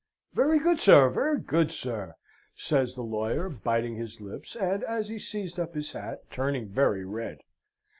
[0.33, 2.15] "Very good, sir, very good, sir!"
[2.55, 7.05] says the lawyer, biting his lips, and, as he seized up his hat, turning very
[7.05, 7.41] red.